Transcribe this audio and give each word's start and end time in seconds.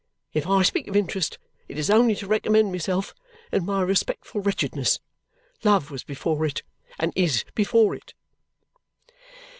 If 0.33 0.47
I 0.47 0.63
speak 0.63 0.87
of 0.87 0.95
interest, 0.95 1.37
it 1.67 1.77
is 1.77 1.91
only 1.91 2.15
to 2.15 2.25
recommend 2.25 2.71
myself 2.71 3.13
and 3.51 3.63
my 3.63 3.83
respectful 3.83 4.41
wretchedness. 4.41 4.99
Love 5.63 5.91
was 5.91 6.03
before 6.03 6.43
it, 6.47 6.63
and 6.97 7.13
is 7.15 7.45
before 7.53 7.93
it." 7.93 8.15